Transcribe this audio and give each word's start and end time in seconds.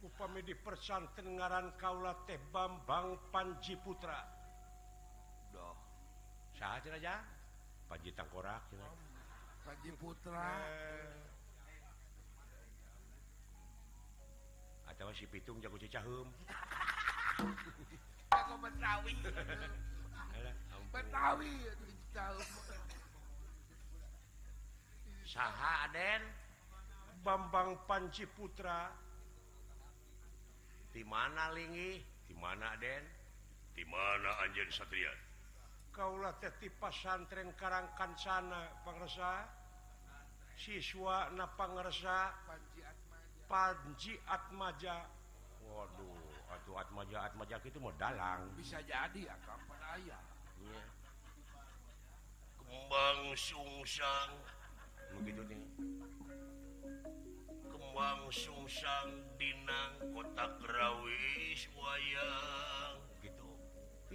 upami 0.00 0.40
di 0.40 0.56
persanten 0.56 1.36
ngaran 1.36 1.76
Kaula 1.76 2.16
teh 2.24 2.40
Bambang 2.50 3.20
Panji 3.28 3.76
Putra 3.76 4.16
doh 5.52 5.76
saat 6.56 6.84
aja 6.88 7.20
Panji 7.84 8.08
Tangkorak 8.16 8.64
Oh, 8.80 8.96
Panji 9.68 9.92
Putra 10.00 10.56
eh. 10.64 11.20
atau 14.88 15.12
si 15.12 15.28
Pitung 15.28 15.60
jago 15.60 15.76
cicahum 15.76 16.28
Jago 18.32 18.54
Betawi 18.56 19.16
Betawi 20.88 21.56
saha 25.28 25.92
Aden 25.92 26.22
Bambang 27.20 27.76
Panji 27.84 28.24
Putra 28.24 28.88
di 30.90 31.02
mana 31.06 31.50
lingi 31.54 32.02
di 32.26 32.34
mana 32.34 32.74
Den 32.82 33.04
di 33.74 33.84
mana 33.86 34.30
Anjen 34.44 34.66
Satria 34.74 35.10
Kaulah 35.94 36.34
di 36.38 36.68
pasantren 36.70 37.54
Karangkan 37.54 38.14
sana 38.14 38.70
pangresa 38.82 39.46
siswa 40.58 41.30
na 41.34 41.46
pangresa 41.50 42.34
Panji 43.50 44.14
Atmaja 44.30 45.02
Waduh 45.62 46.50
atuh 46.58 46.74
Atmaja 46.82 47.26
Atmaja 47.30 47.58
itu 47.66 47.78
mau 47.82 47.90
dalang 47.98 48.46
bisa 48.58 48.78
jadi 48.86 49.26
ya 49.30 49.34
kapan 49.46 49.80
ayah 49.98 50.22
yeah. 50.62 50.86
kembang 52.62 53.22
sungsang 53.38 54.30
begitu 55.18 55.42
nih 55.50 55.62
kembang 57.70 58.22
sungsang 58.30 59.08
dinang 59.38 59.90
kota 60.14 60.46
kera 60.62 60.79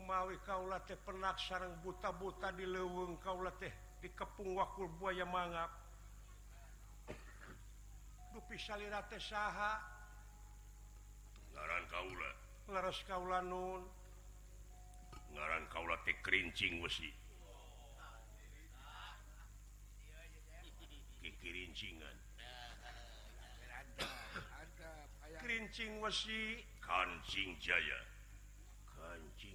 Mauwi 0.00 0.38
kaula 0.48 0.80
penak 1.04 1.36
sarang 1.36 1.76
buta-buta 1.84 2.54
di 2.56 2.64
lewe 2.64 3.12
Kaula 3.20 3.52
teh 3.60 3.72
di 4.00 4.08
kepung 4.16 4.56
wakul 4.56 4.88
buaya 4.96 5.28
manappi 5.28 5.68
ngarang 11.52 11.84
ka 11.92 12.00
ka 13.04 13.20
ngarang 15.36 15.64
kauula 15.68 16.00
ke 16.00 16.16
rikirianncing 21.22 22.02
kancing 26.82 27.54
Jaya 27.62 27.98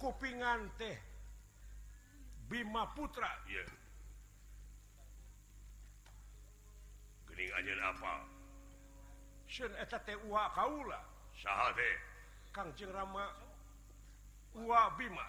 kopingan 0.00 0.64
teh 0.80 0.96
Bima 2.48 2.88
putraing 2.96 3.68
Kang 12.54 12.70
Bima 14.96 15.26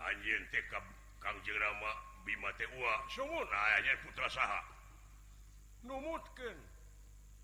anjing 0.00 0.42
tekap 0.48 0.84
Kang 1.20 1.36
jerama 1.44 1.92
Bimate 2.24 2.64
putra 2.72 4.28
numutkan 5.84 6.56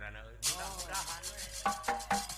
no, 0.00 0.06
No, 0.10 2.35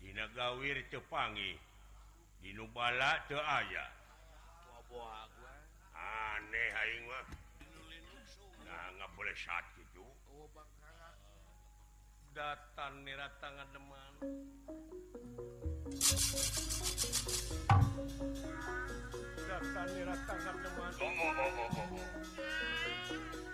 Diagawir 0.00 0.76
Jepangi 0.90 1.52
di 2.42 2.50
Nubala 2.52 3.14
ke 3.30 3.38
aya 3.38 3.84
aneh 5.94 7.06
nggak 8.66 9.10
boleh 9.14 9.36
sakit 9.38 9.90
oh, 10.02 10.10
datan 12.34 12.92
met 13.06 13.22
tangan 13.38 13.68
de 13.70 13.78
teman 13.78 14.10
daftar 19.46 19.86
tangan 20.26 20.54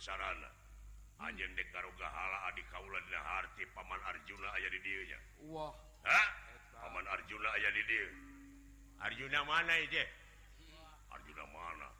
sarana 0.00 0.48
Anjkarhati 1.18 2.62
Paman 3.74 4.00
Arjuna 4.06 4.48
aya 4.54 4.68
di 4.70 4.78
dirinya 4.78 5.18
Arjuna 7.06 7.48
aya 7.58 7.70
Arjuna 11.08 11.46
manaju 11.50 11.90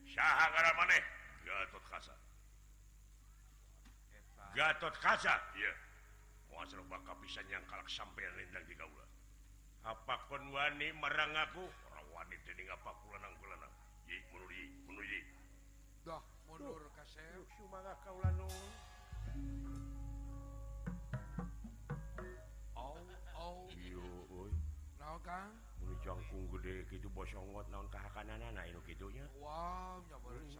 Sy 0.10 0.26
maneh 0.78 1.02
Gatot 1.48 1.84
Kaca 1.88 2.16
Gatot 4.56 4.96
Kaca 5.00 5.36
iya. 5.56 5.72
bisa 7.24 7.40
nyangkal 7.48 7.82
sampai 7.88 8.26
rendang 8.36 8.66
di 8.68 8.74
Apa 9.88 10.16
kon 10.28 10.50
wani 10.52 10.90
merang 11.00 11.30
aku 11.38 11.62
orang 11.64 12.08
wani 12.12 12.36
tadi 12.44 12.66
ngapa 12.68 12.90
kulanang 13.06 13.32
kulanang 13.40 13.70
yi 14.12 14.18
mundur 14.34 14.50
ji, 14.52 14.66
mundur 14.84 15.06
yi 15.08 15.20
dah 16.10 16.20
mundur 16.50 16.90
kasep 17.00 17.46
cuma 17.56 17.80
gak 17.86 17.96
kau 18.04 18.18
lanu 18.20 18.50
au 22.76 23.64
oi 24.42 24.50
kang 25.22 25.48
muni 25.94 26.44
gede 26.60 26.76
gitu 26.92 27.08
bosong 27.16 27.46
wat 27.56 27.66
naon 27.72 27.86
kahakanan 27.94 28.42
anak 28.52 28.68
itu 28.74 28.80
gitunya 28.90 29.24
wow 29.40 30.02
nyabar 30.12 30.34
hmm. 30.36 30.60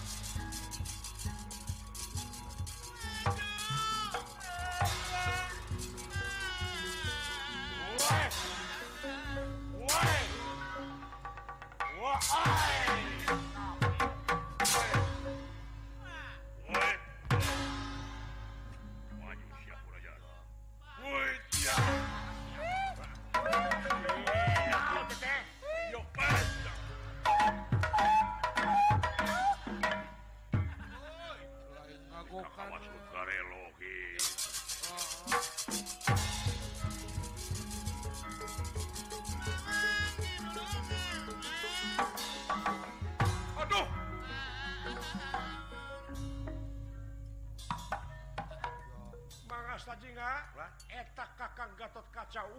Ah! 12.33 12.70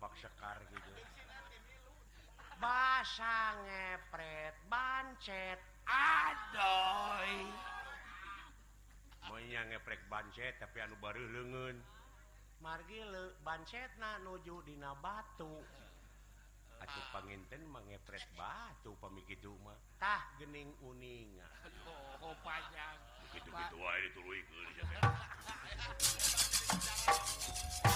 Pak 0.00 0.12
sekar 0.20 0.60
gitu 0.72 0.90
basang 2.56 3.60
ngepret 3.68 4.56
bancet 4.68 5.60
Ado 5.88 6.80
menyangeprek 9.28 10.00
bancet 10.08 10.56
tapi 10.60 10.80
anu 10.84 10.96
baru 11.00 11.20
lengen 11.20 11.76
Margil 12.64 13.36
Bancet 13.44 13.92
Na 14.00 14.16
nuju 14.24 14.64
Di 14.64 14.72
Batu 14.80 15.60
Ac 16.80 16.92
penginten 17.12 17.68
mengeprek 17.68 18.24
batu 18.36 18.96
pemiki 19.00 19.36
Dumatah 19.44 20.22
gening 20.40 20.72
uninya 20.80 21.44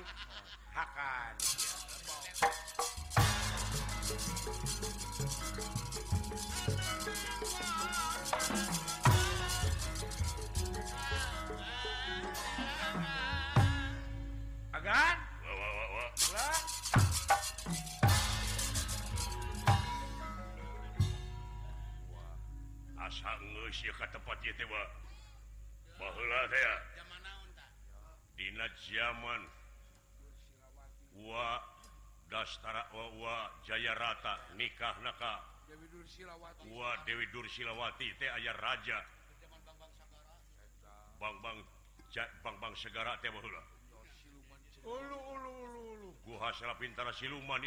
Jaya 33.66 33.94
rata 33.94 34.34
nikah 34.58 34.94
naka 35.06 35.42
Dewi 37.06 37.26
Du 37.30 37.40
Silawati 37.46 38.12
ayah 38.18 38.56
raja 38.60 38.98
bank-bank 41.18 41.62
bankbank 42.42 42.74
segaranya 42.76 43.30
silumanwa 47.14 47.58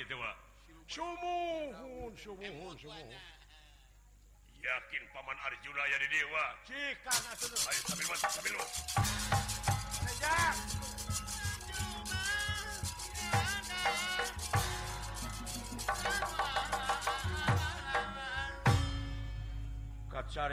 yakin 4.65 5.03
Paman 5.13 5.37
Arjuraya 5.45 5.97
di 6.01 6.07
Dewa 6.11 6.45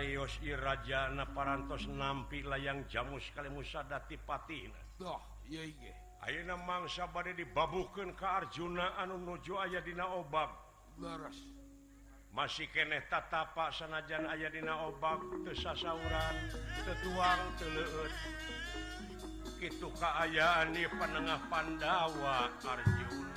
Irajana 0.01 1.27
paras 1.35 1.85
nalah 1.87 2.25
yang 2.57 2.89
jamu 2.89 3.21
sekalimusaadatipatiina 3.21 4.97
dibabukan 7.37 8.17
ke 8.17 8.25
Arjuna 8.25 8.97
anuju 8.97 9.61
ayadina 9.61 10.09
o 10.17 10.25
masih 12.33 12.65
kene 12.73 13.05
tatapak 13.13 13.69
sanajan 13.77 14.25
ayadina 14.25 14.73
obak 14.89 15.21
keasauran 15.45 16.37
ketuang 16.89 17.43
itu 19.61 19.89
keayaani 20.01 20.89
penengah 20.97 21.41
Pandawa 21.53 22.49
Arjuna 22.65 23.29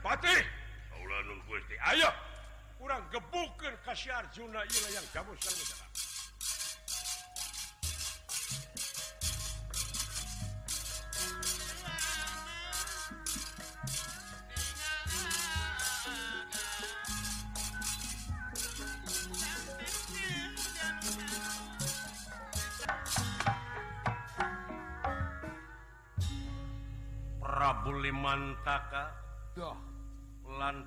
patih 0.00 0.40
ayo 1.84 2.08
kurang 2.80 3.04
gebukir 3.12 3.72
kasar 3.84 4.24
juna 4.32 4.64
yang 4.94 5.06
kamubur 5.12 5.36
Prabulimantaka 27.46 29.04
doh 29.56 29.95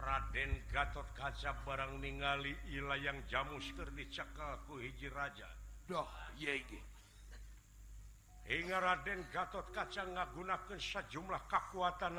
Raden 0.00 0.52
Gatot 0.72 1.04
kaca 1.12 1.52
barang 1.66 2.00
ningali 2.00 2.56
Ilah 2.72 2.96
yang 3.04 3.18
jamusker 3.28 3.92
dicekalku 3.92 4.80
hiji 4.80 5.12
raja 5.12 5.44
doh 5.84 6.08
YeG 6.40 6.80
Raden 8.58 9.22
Gatot 9.30 9.70
kaca 9.70 10.02
jumlah 11.10 11.40
kekuatan 11.46 12.14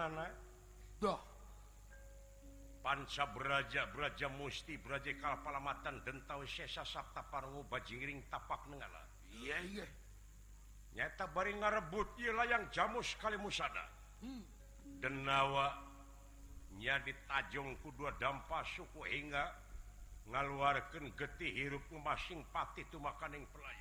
Pansa 2.81 3.27
beraja 3.37 3.85
beraja 3.93 4.25
musti 4.31 4.73
Brarajakal 4.81 5.43
Palamatan 5.45 6.01
dent 6.01 6.23
tahu 6.25 6.47
sesa 6.49 6.81
Sabta 6.87 7.19
baji 7.67 8.23
tanyata 10.95 11.27
ngarebutlah 11.35 12.47
yang 12.51 12.63
jamu 12.73 12.99
sekali 13.05 13.35
musawanya 13.37 13.85
hmm. 14.23 15.03
ditajungku 16.81 17.91
dua 17.95 18.11
dampak 18.19 18.65
suku 18.67 18.99
hingga 19.07 19.45
ngaluarkan 20.27 21.11
getti 21.15 21.47
hirupmu 21.53 21.95
masing 22.03 22.41
pat 22.51 22.71
itu 22.75 22.99
makan 22.99 23.39
yang 23.39 23.43
pelayan 23.55 23.80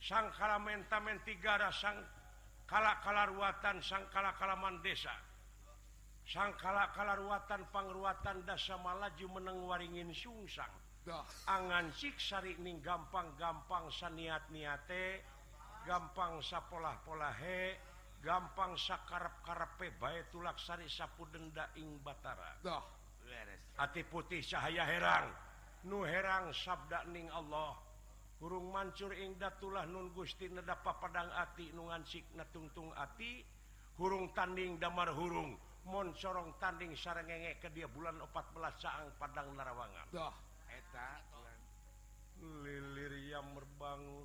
sangkalamenmen 0.00 1.20
3gara 1.28 1.68
sangkalakala 1.70 3.28
ruatan 3.28 3.84
sang 3.84 4.04
kala 4.08 4.32
kalaman 4.40 4.80
desa 4.80 5.12
sang 6.24 6.56
kalakala 6.56 7.14
ruatan 7.20 7.68
penggruatan 7.68 8.40
dasa 8.48 8.80
malaju 8.80 9.26
menangwaringin 9.40 10.08
Sungsang 10.16 10.72
angan 11.44 11.92
siksari 11.92 12.56
ini 12.56 12.80
gampang 12.80 13.36
gampang 13.36 13.92
saniat 13.92 14.48
nite 14.48 15.20
gampang 15.84 16.40
sap 16.40 16.68
polah 16.72 16.96
polahe 17.04 17.76
gampang 18.24 18.76
sakp 18.80 19.08
karrepe 19.44 19.92
baik 20.00 20.28
tulak 20.32 20.56
sari 20.60 20.84
sappu 20.88 21.24
denda 21.32 21.68
Ing 21.80 22.00
Batara 22.04 22.56
hati 23.80 24.00
putih 24.08 24.40
cahaya 24.44 24.84
heran 24.84 25.28
Nu 25.88 26.04
herang 26.04 26.52
Sabdaning 26.52 27.32
Allah 27.32 27.72
burung 28.40 28.72
mancur 28.72 29.12
Idalah 29.12 29.84
nun 29.84 30.08
Gustinnedapa 30.16 30.96
padang 30.96 31.28
hati 31.30 31.68
Inungan 31.70 32.00
signgna 32.08 32.48
tungtung 32.48 32.88
hati 32.96 33.44
huung 34.00 34.32
tanding 34.32 34.80
daarhurung 34.80 35.60
monsorong 35.84 36.56
tanding 36.56 36.96
sare 36.96 37.20
ngek 37.28 37.60
ke 37.60 37.68
dia 37.76 37.84
bulan 37.84 38.16
14 38.16 38.56
sangang 38.80 39.12
Pang 39.20 39.32
narawanganeta 39.36 41.08
Lilirya 42.40 43.44
merbangun 43.44 44.24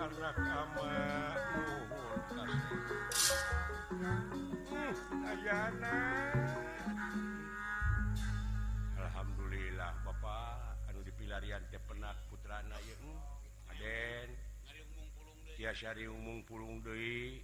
anak 0.00 0.36
a 0.48 0.64
Alhamdulillah 8.96 9.92
Bapak 10.00 10.80
Adu 10.88 11.04
dipilarian 11.04 11.60
Depenak 11.68 12.16
putra 12.32 12.64
Aden 12.64 14.32
si 14.64 14.80
Syari 15.68 16.08
umum-pullung 16.08 16.80
Doi 16.80 17.36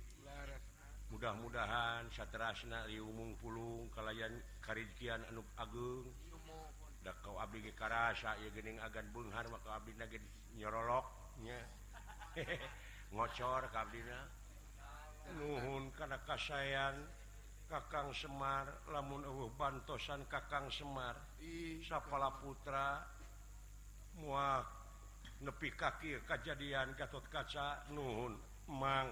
mudah-mudahan 1.13 2.09
sattera 2.17 2.49
nali 2.65 2.97
umum-pullung 2.97 3.93
kalyan 3.93 4.41
karidian 4.65 5.21
Anuk 5.29 5.45
Agung 5.61 6.09
kau 7.05 7.37
maka 7.37 8.33
nyook 10.57 11.07
ngocorkabhun 13.13 15.85
karena 15.97 16.17
kacaian 16.25 16.97
kakang 17.71 18.13
Semar 18.13 18.69
lamun 18.93 19.25
uh 19.25 19.49
bantusan 19.57 20.25
kakang 20.29 20.69
Semar 20.69 21.17
Iyafa 21.41 22.29
putra 22.41 23.03
mu 24.21 24.31
nepi 25.45 25.69
kaki 25.75 26.23
kejadian 26.29 26.95
Gatot 26.99 27.25
kaca 27.33 27.85
nuhun 27.93 28.37
emang 28.69 29.09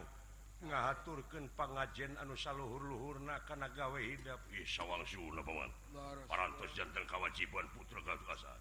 ngahaturkenpangjen 0.63 2.15
anusluhurluhurna 2.23 3.35
karena 3.49 3.67
gawa 3.75 3.99
hidupwang 4.01 5.71
para 6.31 6.45
jan 6.77 6.89
kewajiban 6.95 7.67
putra 7.75 8.01
kasan 8.07 8.61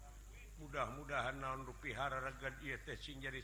mudah-mudahan 0.61 1.41
naon 1.41 1.65
rupiharates 1.65 2.37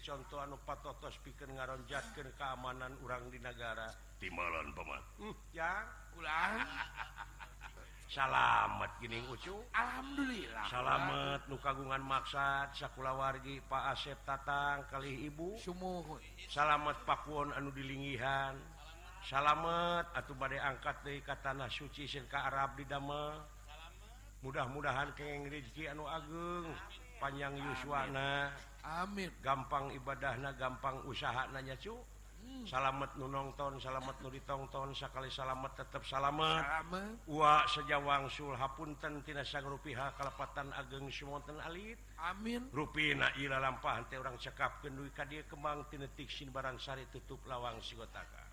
contoh 0.06 0.38
anu 0.38 0.56
patotos 0.62 1.18
pi 1.26 1.34
ngaron 1.34 1.82
jatken 1.90 2.30
keamanan 2.38 2.94
urang 3.02 3.34
di 3.34 3.42
negara 3.42 3.90
timon 4.22 4.70
pe 4.78 4.84
salamet 8.08 8.92
ginicudullah 9.02 10.66
salamet 10.70 11.42
nu 11.50 11.58
kagungan 11.60 12.00
maksatyakulawargi 12.06 13.66
Pak 13.66 13.84
asepang 13.98 14.88
kali 14.88 15.28
ibu 15.28 15.58
sumuh 15.60 16.06
salamet 16.48 16.96
Papwon 17.04 17.52
anu 17.52 17.74
di 17.74 17.84
lingihan 17.84 18.56
salamet 19.26 20.06
atau 20.16 20.38
badai 20.38 20.62
angkat 20.62 21.02
dari 21.04 21.20
kataah 21.20 21.68
Suci 21.68 22.08
Senka 22.08 22.48
Arab 22.48 22.80
di 22.80 22.88
damel 22.88 23.42
mudah-mudahan 24.46 25.12
ke 25.18 25.26
Inggrici 25.28 25.90
Anu 25.92 26.06
Agung 26.08 26.70
yang 26.72 27.07
panjang 27.22 27.54
Yuswana 27.58 28.54
Amin 28.86 29.30
gampang 29.44 29.92
ibadah 29.94 30.40
nah 30.40 30.54
gampang 30.56 31.04
usaha 31.06 31.50
nanyacu 31.52 31.98
salamet 32.64 33.12
hmm. 33.12 33.20
nunongton 33.28 33.76
salamet 33.76 34.16
nu 34.24 34.32
tongton 34.48 34.96
sakkali 34.96 35.28
salamet 35.28 35.68
tetap 35.76 36.00
salamet 36.08 36.64
sejawang 37.76 38.32
sulhapunten 38.32 39.20
tidak 39.28 39.44
ruiha 39.68 40.16
kalepatan 40.16 40.72
ageng 40.80 41.12
Suten 41.12 41.60
Aliit 41.60 42.00
amin 42.16 42.72
ru 42.72 42.88
Ilampahan 42.96 44.08
orang 44.16 44.40
cekapduika 44.40 45.28
dia 45.28 45.44
kemangtik 45.50 46.08
Sin 46.32 46.48
barangsari 46.56 47.04
tutup 47.12 47.44
lawang 47.52 47.84
sigotaka 47.84 48.48